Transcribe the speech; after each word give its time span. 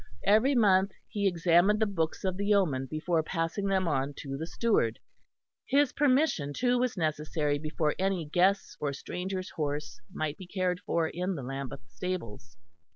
Every 0.25 0.55
month 0.55 0.93
he 1.07 1.27
examined 1.27 1.79
the 1.79 1.85
books 1.85 2.23
of 2.23 2.35
the 2.35 2.47
yeoman 2.47 2.87
before 2.87 3.21
passing 3.21 3.67
them 3.67 3.87
on 3.87 4.15
to 4.21 4.35
the 4.35 4.47
steward. 4.47 4.97
His 5.67 5.93
permission 5.93 6.53
too 6.53 6.79
was 6.79 6.97
necessary 6.97 7.59
before 7.59 7.93
any 7.99 8.25
guest's 8.25 8.75
or 8.79 8.93
stranger's 8.93 9.51
horse 9.51 10.01
might 10.11 10.37
be 10.37 10.47
cared 10.47 10.79
for 10.79 11.07
in 11.07 11.35
the 11.35 11.43
Lambeth 11.43 11.85
stables. 11.87 12.57